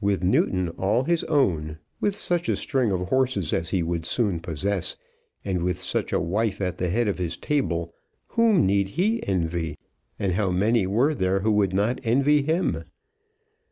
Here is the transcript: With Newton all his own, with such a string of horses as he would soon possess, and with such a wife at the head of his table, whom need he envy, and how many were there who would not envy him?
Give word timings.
With 0.00 0.22
Newton 0.22 0.68
all 0.68 1.02
his 1.02 1.24
own, 1.24 1.78
with 2.00 2.14
such 2.14 2.48
a 2.48 2.54
string 2.54 2.92
of 2.92 3.08
horses 3.08 3.52
as 3.52 3.70
he 3.70 3.82
would 3.82 4.04
soon 4.06 4.38
possess, 4.38 4.94
and 5.44 5.64
with 5.64 5.80
such 5.80 6.12
a 6.12 6.20
wife 6.20 6.60
at 6.60 6.78
the 6.78 6.88
head 6.90 7.08
of 7.08 7.18
his 7.18 7.36
table, 7.36 7.92
whom 8.28 8.64
need 8.66 8.90
he 8.90 9.20
envy, 9.26 9.76
and 10.16 10.34
how 10.34 10.52
many 10.52 10.86
were 10.86 11.12
there 11.12 11.40
who 11.40 11.50
would 11.50 11.72
not 11.74 11.98
envy 12.04 12.40
him? 12.42 12.84